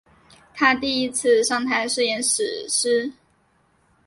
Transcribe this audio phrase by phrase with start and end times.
[0.55, 3.13] 她第一次上台是演死尸。